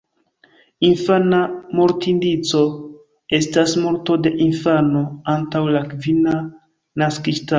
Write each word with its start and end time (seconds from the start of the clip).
Infana 0.87 1.41
mortindico 1.79 2.61
estas 3.39 3.75
morto 3.83 4.17
de 4.27 4.31
infano 4.47 5.05
antaŭ 5.37 5.65
la 5.79 5.83
kvina 5.95 6.35
naskiĝtago. 7.03 7.49